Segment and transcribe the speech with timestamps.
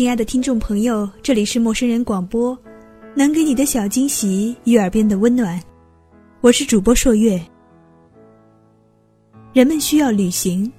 [0.00, 2.56] 亲爱的听众朋友，这里是陌生人广播，
[3.14, 5.60] 能给你的小惊喜与耳边的温暖，
[6.40, 7.38] 我是主播朔月。
[9.52, 10.72] 人们需要旅行，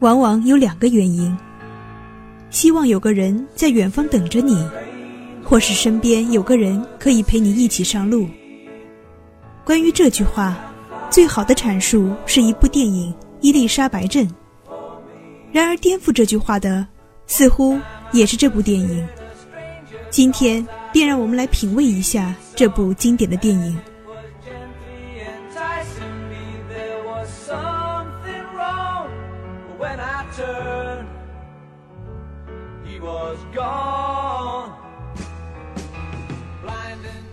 [0.00, 1.34] 往往有两个原因：
[2.50, 4.62] 希望有个人在远方等着你，
[5.42, 8.28] 或是身边有个人可以陪你一起上路。
[9.64, 10.58] 关于这句话，
[11.08, 14.28] 最好的阐述是一部电影《伊丽莎白镇》。
[15.52, 16.86] 然而，颠覆这句话的，
[17.26, 17.78] 似乎。
[18.12, 19.06] 也是这部电影。
[20.10, 23.78] 今天便让我们来品味一下这部经典的电影。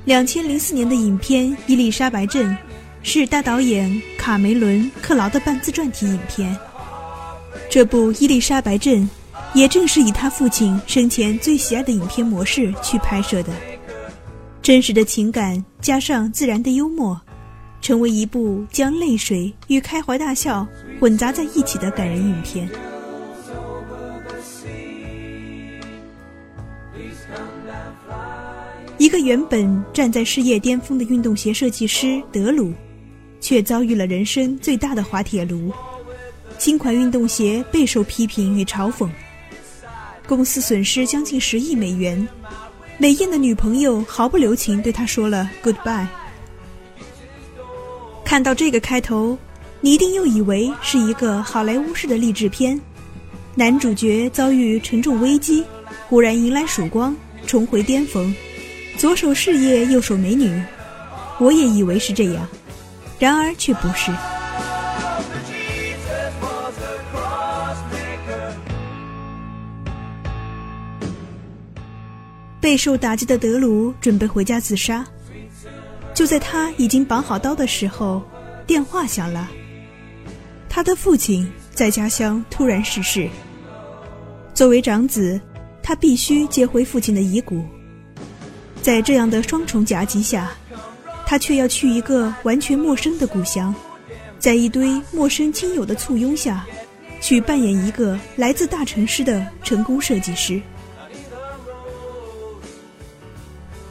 [0.05, 2.47] 两千零四年的影片《伊丽莎白镇》
[3.01, 6.55] 是大导演卡梅伦·克劳的半自传体影片。
[7.71, 9.01] 这部《伊丽莎白镇》。
[9.55, 13.53] 也正是以他父亲生前最喜爱的影片模式去拍摄的，
[14.61, 17.19] 真实的情感加上自然的幽默，
[17.79, 20.67] 成为一部将泪水与开怀大笑
[20.99, 22.69] 混杂在一起的感人影片。
[28.97, 32.73] 一个原本站在事业巅峰的运动鞋设计师德鲁，
[33.39, 35.71] 却遭遇了人生最大的滑铁卢，
[36.57, 39.09] 新款运动鞋备受批评与嘲讽。
[40.27, 42.27] 公司损失将近十亿美元，
[42.97, 46.07] 美艳的女朋友毫不留情对他说了 “goodbye”。
[48.23, 49.37] 看到这个开头，
[49.81, 52.79] 你一定又以为是一个好莱坞式的励志片，
[53.53, 55.63] 男主角遭遇沉重危机，
[56.07, 58.33] 忽然迎来曙光，重回巅峰，
[58.97, 60.59] 左手事业，右手美女。
[61.37, 62.47] 我也以为是这样，
[63.19, 64.11] 然而却不是。
[72.65, 75.05] 备受打击的德鲁准备回家自杀，
[76.15, 78.23] 就在他已经绑好刀的时候，
[78.65, 79.47] 电话响了。
[80.67, 83.29] 他的父亲在家乡突然逝世。
[84.55, 85.39] 作为长子，
[85.83, 87.63] 他必须接回父亲的遗骨。
[88.81, 90.51] 在这样的双重夹击下，
[91.23, 93.75] 他却要去一个完全陌生的故乡，
[94.39, 96.65] 在一堆陌生亲友的簇拥下，
[97.21, 100.59] 去扮演一个来自大城市的成功设计师。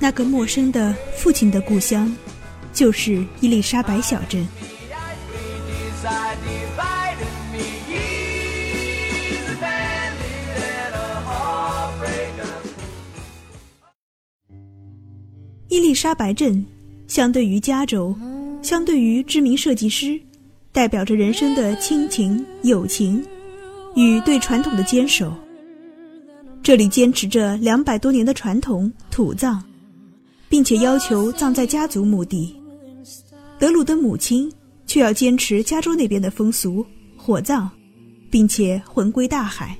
[0.05, 2.15] 那个陌生的父亲的故乡，
[2.75, 4.47] 就是伊丽莎白小镇。
[15.69, 16.63] 伊丽莎白镇，
[17.09, 18.15] 相对于加州，
[18.61, 20.21] 相对于知名设计师，
[20.71, 23.27] 代表着人生的亲情、友情
[23.97, 25.33] 与对传统的坚守。
[26.63, 29.65] 这里坚持着两百多年的传统土葬。
[30.49, 32.55] 并且要求葬在家族墓地，
[33.59, 34.51] 德鲁的母亲
[34.87, 36.85] 却要坚持加州那边的风俗
[37.17, 37.69] 火葬，
[38.31, 39.77] 并且魂归大海。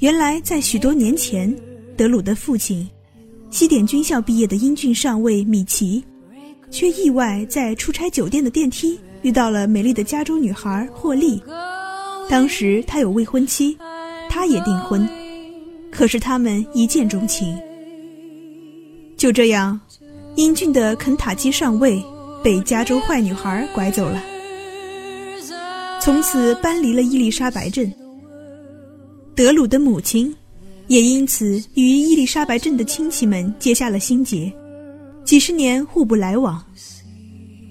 [0.00, 1.54] 原来在许多年前，
[1.96, 2.86] 德鲁的父亲，
[3.50, 6.04] 西点军校毕业的英俊上尉米奇，
[6.70, 11.40] 却意外在出差酒店的电梯遇到了美丽的加州女孩霍利。
[12.28, 13.78] 当时他有未婚妻，
[14.28, 15.08] 他也订婚。
[15.96, 17.56] 可是他们一见钟情，
[19.16, 19.80] 就这样，
[20.34, 22.02] 英俊的肯塔基上尉
[22.42, 24.20] 被加州坏女孩拐走了，
[26.00, 27.90] 从此搬离了伊丽莎白镇。
[29.36, 30.34] 德鲁的母亲
[30.88, 34.52] 也因此与伊丽莎白镇的亲戚们结下了心结，
[35.24, 36.60] 几十年互不来往。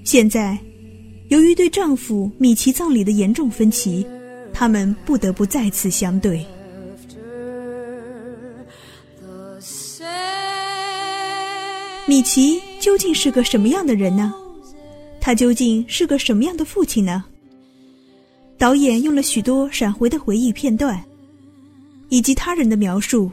[0.06, 0.58] 现在，
[1.28, 4.06] 由于对丈夫米奇葬礼的严重分歧，
[4.54, 6.46] 他们不得不再次相对。
[12.06, 14.34] 米奇究竟是个什么样的人呢？
[15.22, 17.24] 他究竟是个什么样的父亲呢？
[18.58, 21.02] 导演用了许多闪回的回忆片段，
[22.10, 23.32] 以及他人的描述，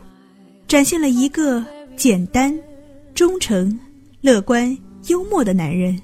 [0.68, 1.64] 展现了一个
[1.96, 2.56] 简单、
[3.12, 3.76] 忠诚、
[4.20, 4.76] 乐观、
[5.08, 6.00] 幽默的男人。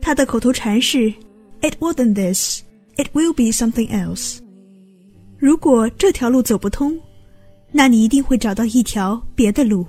[0.00, 1.12] 他的口头禅是
[1.60, 2.62] ：“It wasn't this,
[2.96, 4.38] it will be something else。”
[5.38, 6.96] 如果这条路走不通，
[7.72, 9.84] 那你一定会找到一条别的路。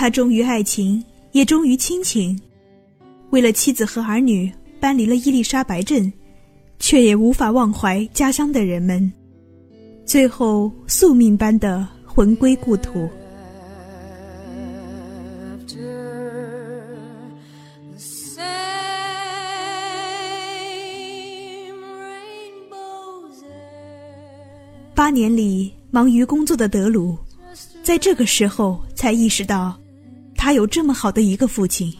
[0.00, 2.40] 他忠于爱情，也忠于亲情，
[3.28, 4.50] 为了妻子和儿女
[4.80, 6.10] 搬离了伊丽莎白镇，
[6.78, 9.12] 却也无法忘怀家乡的人们，
[10.06, 13.06] 最后宿命般的魂归故土。
[24.94, 27.18] 八年里忙于工作的德鲁，
[27.82, 29.78] 在这个时候才意识到，
[30.40, 31.94] 他有这么好的一个父亲。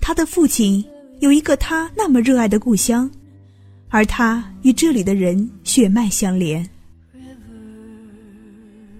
[0.00, 0.82] 他的父亲
[1.20, 3.08] 有一个他那么热爱的故乡，
[3.90, 6.66] 而他与这里的人血脉相连。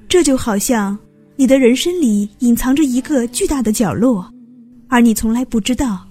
[0.07, 0.97] 这就好像
[1.37, 4.31] 你的人生里隐藏着一个巨大的角落，
[4.89, 6.07] 而你从来不知道，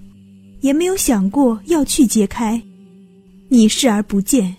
[0.60, 2.60] 也没有想过要去揭开，
[3.48, 4.56] 你视而不见。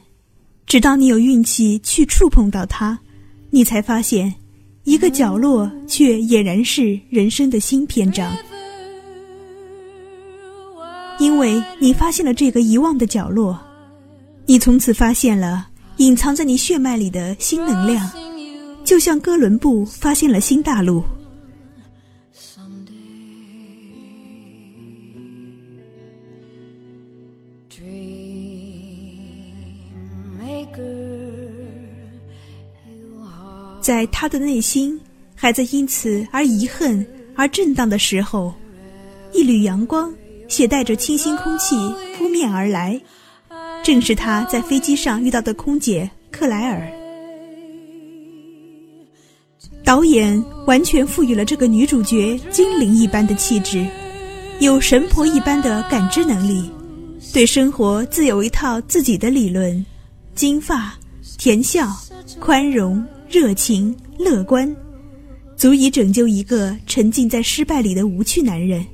[0.66, 2.98] 直到你有运气去触碰到它，
[3.50, 4.34] 你才发现，
[4.86, 8.32] 一个角落却俨然是人生的新篇章。
[11.18, 13.60] 因为你发现了这个遗忘的角落，
[14.46, 15.68] 你从此发现了
[15.98, 18.08] 隐藏在你血脉里的新能量，
[18.84, 21.04] 就像哥伦布发现了新大陆。
[33.86, 35.00] 在他的内心
[35.36, 37.06] 还在因此而遗恨
[37.36, 38.52] 而震荡的时候，
[39.32, 40.12] 一缕阳光
[40.48, 41.76] 携带着清新空气
[42.18, 43.00] 扑面而来，
[43.84, 46.92] 正是他在飞机上遇到的空姐克莱尔。
[49.84, 53.86] 导演完全赋予了这个女主角精灵一般的气质，
[54.62, 56.72] 有神婆一般的感知能力，
[57.32, 59.86] 对生活自有一套自己的理论，
[60.34, 60.96] 金发、
[61.38, 61.88] 甜笑、
[62.40, 63.06] 宽容。
[63.36, 64.74] 热情、乐观，
[65.58, 68.86] 足以拯救一个沉浸在失败里的无趣男人。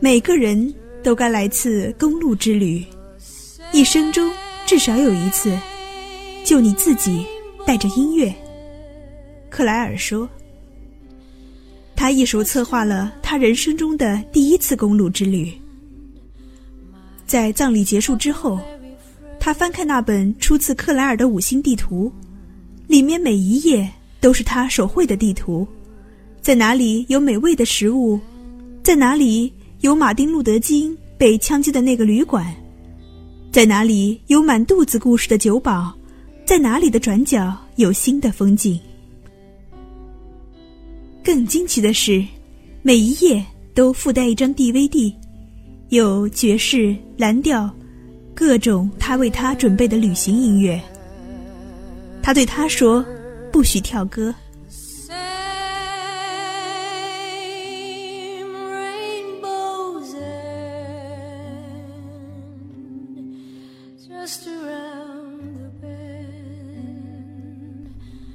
[0.00, 2.82] 每个人都该来次公路之旅，
[3.74, 4.32] 一生中
[4.64, 5.54] 至少有一次。
[6.42, 7.22] 就你自己
[7.66, 8.34] 带着音乐，
[9.50, 10.26] 克莱尔说。
[11.94, 15.52] 他一手策划了他人生中的第一次公路之旅。
[17.26, 18.58] 在葬礼结束之后。
[19.44, 22.12] 他翻开那本出自克莱尔的五星地图，
[22.86, 23.90] 里面每一页
[24.20, 25.66] 都是他手绘的地图。
[26.40, 28.20] 在哪里有美味的食物，
[28.84, 32.54] 在哪里有马丁·路德·金被枪击的那个旅馆，
[33.50, 35.92] 在哪里有满肚子故事的酒保，
[36.44, 38.78] 在哪里的转角有新的风景。
[41.24, 42.24] 更惊奇的是，
[42.80, 43.44] 每一页
[43.74, 45.12] 都附带一张 DVD，
[45.88, 47.68] 有爵士、蓝调。
[48.34, 50.80] 各种他为他准备的旅行音乐。
[52.22, 53.04] 他对他说
[53.52, 54.34] ：“不许跳歌。”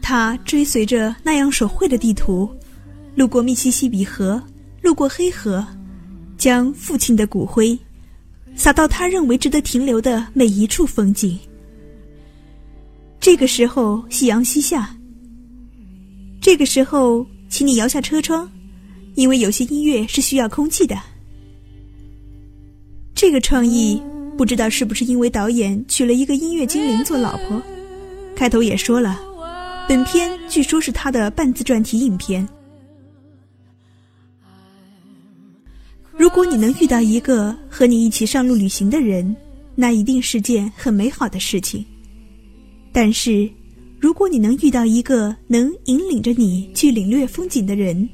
[0.01, 2.49] 他追随着那样手绘的地图，
[3.15, 4.41] 路过密西西比河，
[4.81, 5.65] 路过黑河，
[6.38, 7.77] 将父亲的骨灰。
[8.57, 11.37] 洒到他认为值得停留的每一处风景。
[13.19, 14.94] 这个时候，夕阳西下。
[16.42, 18.49] 这个时候，请你摇下车窗，
[19.14, 20.97] 因为有些音乐是需要空气的。
[23.14, 24.02] 这个创意
[24.37, 27.61] 不知道是不是因为导演娶了一个音乐精灵做老婆。
[28.35, 29.19] 开头也说了，
[29.87, 32.47] 本片据说是他的半自传体影片。
[36.18, 39.36] 如果你能遇到一个和你一起上路旅行的人，
[39.76, 41.86] 那一定是件很美好的事情。
[42.92, 43.47] 但是，
[44.00, 48.09] 如果你能遇到一个能引领着你去领略风景的人，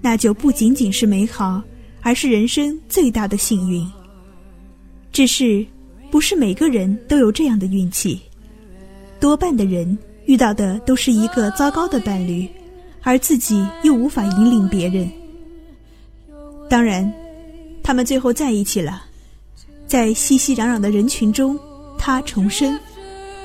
[0.00, 1.62] 那就不仅仅是美好，
[2.00, 3.86] 而是人生最大的幸运。
[5.12, 5.64] 只是，
[6.10, 8.18] 不是每个人都有这样的运气，
[9.20, 12.48] 多半的人遇到的都是一个糟糕的伴侣，
[13.02, 15.06] 而自己又无法引领别人。
[16.70, 17.12] 当然。
[17.82, 19.02] 他们最后在一起了，
[19.86, 21.58] 在熙熙攘攘的人群中，
[21.98, 22.78] 他重生，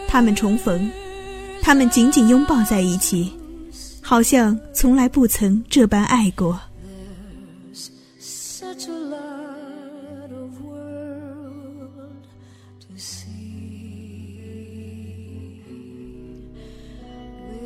[0.08, 0.90] 他们重逢，
[1.62, 3.34] 他们紧紧拥抱在一起，
[4.02, 6.60] 好像从来不曾这般爱过。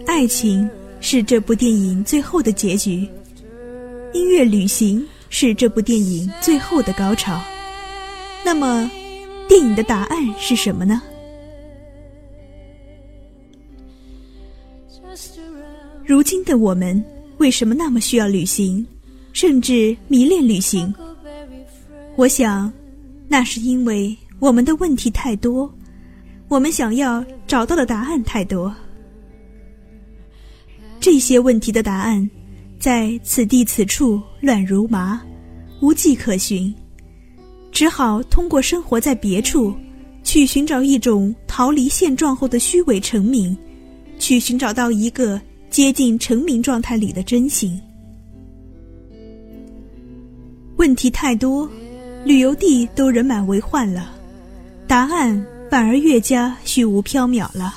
[0.08, 3.08] 爱情是这部电影最后的结局，
[4.14, 5.06] 音乐旅行。
[5.32, 7.42] 是这部电影最后的高潮。
[8.46, 8.88] 那么，
[9.48, 11.02] 电影的答案是什么呢？
[16.06, 17.04] 如今的我们
[17.38, 18.86] 为什么那么需要旅行，
[19.32, 20.94] 甚至迷恋旅行？
[22.18, 22.72] 我想，
[23.30, 25.74] 那是因为我们的问题太多，
[26.50, 28.76] 我们想要找到的答案太多。
[31.00, 32.30] 这些问题的答案，
[32.82, 35.22] 在此地此处乱如麻，
[35.82, 36.74] 无迹可寻，
[37.72, 39.74] 只好通过生活在别处，
[40.24, 43.56] 去寻找一种逃离现状后的虚伪成名，
[44.18, 45.40] 去寻找到一个。
[45.70, 47.80] 接近成名状态里的真心。
[50.76, 51.70] 问题太多，
[52.26, 54.12] 旅游地都人满为患了，
[54.86, 57.74] 答案反而越加虚无缥缈了。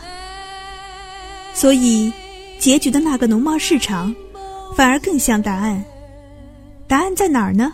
[1.52, 2.12] 所以，
[2.58, 4.12] 结局的那个农贸市场，
[4.76, 5.82] 反而更像答案。
[6.86, 7.72] 答案在哪儿呢？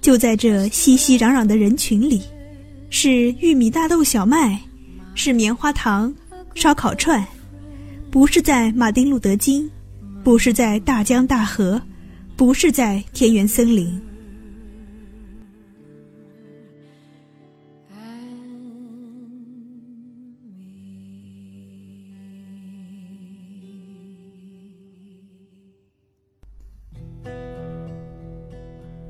[0.00, 2.22] 就在这熙熙攘攘的人群里，
[2.90, 4.60] 是玉米、大豆、小麦，
[5.14, 6.14] 是棉花糖、
[6.54, 7.24] 烧烤串。
[8.10, 9.68] 不是在马丁路德金，
[10.22, 11.80] 不是在大江大河，
[12.36, 14.00] 不是在田园森林。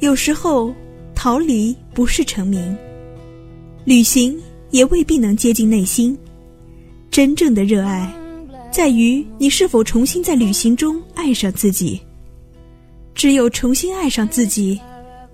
[0.04, 0.72] 有时候，
[1.14, 2.76] 逃离不是成名，
[3.86, 4.38] 旅行
[4.70, 6.16] 也未必能接近内心
[7.10, 8.14] 真正的热爱。
[8.70, 11.98] 在于你是否重新在旅行中爱上自己。
[13.14, 14.78] 只有重新爱上自己，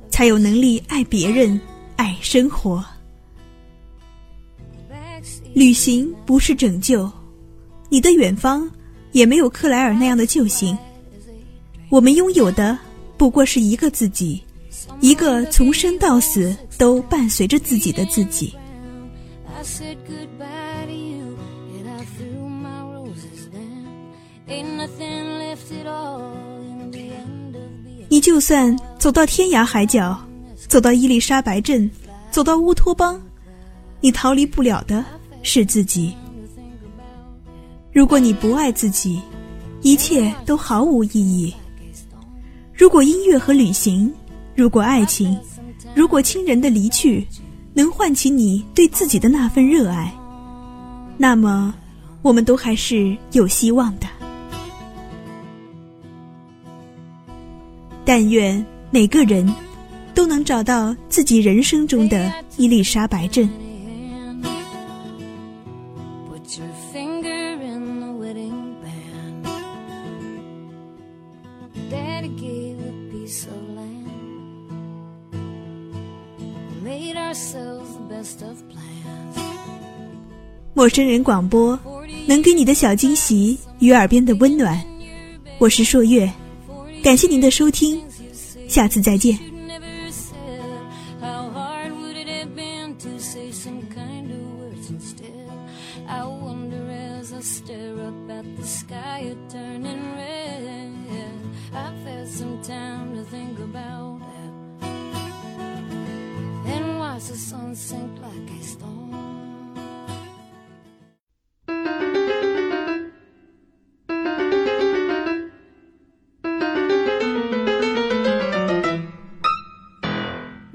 [0.08, 1.60] 才有能力爱别人、
[1.96, 2.84] 爱生活。
[5.52, 7.10] 旅行不是拯救，
[7.88, 8.70] 你的远方
[9.10, 10.78] 也没有克莱尔那样的救星。
[11.88, 12.78] 我们拥有的
[13.16, 14.40] 不过是一个自己，
[15.00, 18.54] 一个从生到死都伴随着自己的自己。
[28.08, 30.18] 你就算走到天涯海角，
[30.68, 31.88] 走到伊丽莎白镇，
[32.30, 33.20] 走到乌托邦，
[34.00, 35.04] 你逃离不了的
[35.42, 36.12] 是自己。
[37.92, 39.20] 如果你不爱自己，
[39.82, 41.54] 一切都毫无意义。
[42.74, 44.12] 如果音乐和旅行，
[44.60, 45.34] 如果爱情，
[45.94, 47.26] 如果亲人的离去，
[47.72, 50.12] 能唤起你对自己的那份热爱，
[51.16, 51.72] 那么，
[52.20, 54.06] 我们都还是有希望的。
[58.04, 59.50] 但愿每个人
[60.12, 63.48] 都能找到自己人生中的伊丽莎白镇。
[80.80, 81.78] 陌生人广播，
[82.24, 84.82] 能给你的小惊喜与耳边的温暖。
[85.58, 86.32] 我是朔月。
[87.02, 88.00] 感谢您的收听，
[88.66, 89.38] 下次再见。